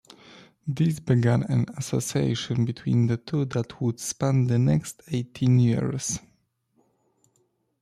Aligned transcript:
This 0.65 0.99
began 0.99 1.43
an 1.43 1.67
association 1.77 2.65
between 2.65 3.05
the 3.05 3.17
two 3.17 3.45
that 3.45 3.79
would 3.79 3.99
span 3.99 4.47
the 4.47 4.57
next 4.57 5.03
eighteen 5.09 5.59
years. 5.59 6.19